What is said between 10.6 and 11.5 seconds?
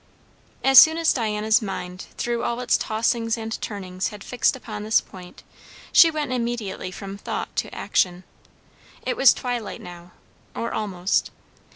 almost.